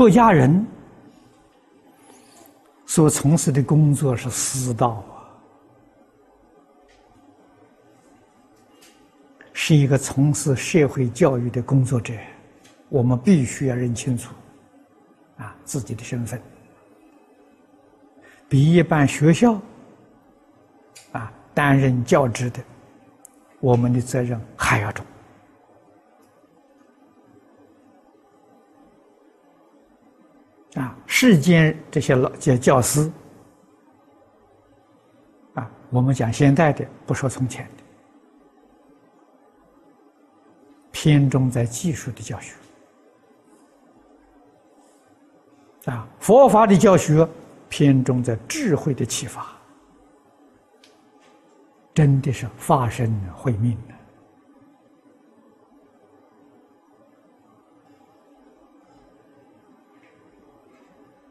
[0.00, 0.66] 出家人
[2.86, 5.28] 所从事的工作是私道啊，
[9.52, 12.14] 是一个从事社会教育的工作者，
[12.88, 14.32] 我们必须要认清楚
[15.36, 16.40] 啊自己的身份，
[18.48, 19.60] 比一般学校
[21.12, 22.62] 啊担任教职的，
[23.60, 25.04] 我们的责任还要重。
[30.74, 33.10] 啊，世间这些老教教师，
[35.54, 37.82] 啊，我们讲现代的，不说从前的，
[40.92, 42.54] 偏重在技术的教学，
[45.86, 47.28] 啊，佛法的教学
[47.68, 49.46] 偏重在智慧的启发，
[51.92, 53.94] 真的是发身慧命的。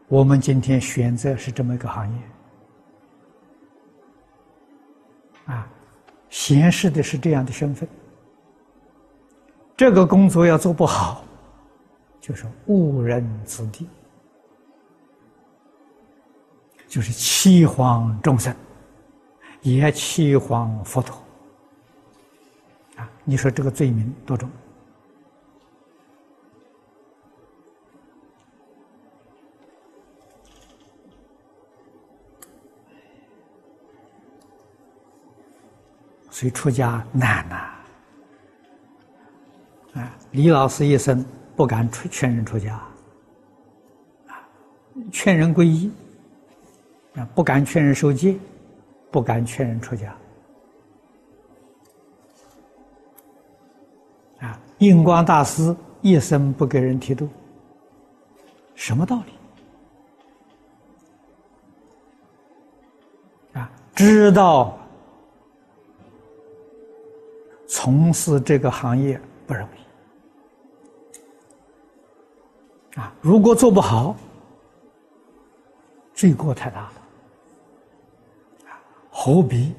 [0.09, 2.20] 我们今天选择是这么一个行业，
[5.54, 5.70] 啊，
[6.29, 7.88] 显示的是这样的身份。
[9.77, 11.24] 这个工作要做不好，
[12.20, 13.88] 就是误人子弟，
[16.88, 18.54] 就是欺谎众生，
[19.62, 21.16] 也欺谎佛陀。
[22.96, 24.49] 啊，你说这个罪名多重？
[36.32, 37.55] 所以出家难呐！
[39.96, 42.76] 啊，李老师一生不敢劝劝人出家，
[44.27, 44.38] 啊，
[45.12, 45.91] 劝人皈依，
[47.16, 48.38] 啊，不敢劝人受戒，
[49.10, 50.16] 不敢劝人出家。
[54.40, 57.27] 啊，印光大师一生不给人剃度，
[58.76, 59.22] 什么道
[63.54, 63.60] 理？
[63.60, 64.78] 啊，知道。
[67.69, 69.66] 从事这个行业不容
[72.96, 73.13] 易啊！
[73.22, 74.16] 如果做不好，
[76.16, 76.94] 罪过太大了
[78.69, 78.81] 啊！
[79.12, 79.75] 何必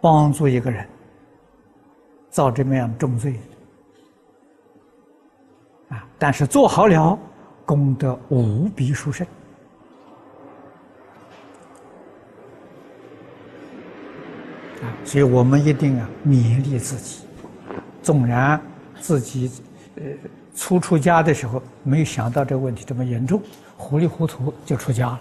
[0.00, 0.86] 帮助一个人
[2.30, 3.38] 造这么样重罪
[5.90, 6.04] 啊？
[6.18, 7.16] 但是做好了，
[7.64, 9.24] 功德无比殊胜。
[15.04, 17.22] 所以我们一定啊勉励自己，
[18.02, 18.60] 纵然
[19.00, 19.50] 自己
[19.96, 20.02] 呃
[20.54, 23.42] 初出家的时候没有想到这个问题这么严重，
[23.76, 25.20] 糊里糊涂就出家了。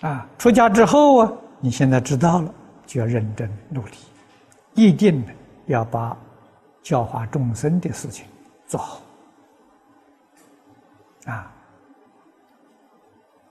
[0.00, 2.54] 啊，出家之后啊，你现在知道了，
[2.86, 3.92] 就要认真努力，
[4.74, 5.22] 一定
[5.66, 6.16] 要把
[6.82, 8.24] 教化众生的事情
[8.66, 9.02] 做好。
[11.26, 11.52] 啊，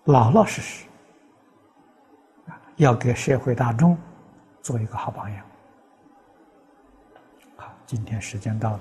[0.05, 0.85] 老老实实，
[2.79, 3.97] 要给社会大众。
[4.61, 5.45] 做一个好榜样。
[7.55, 8.79] 好，今天时间到了。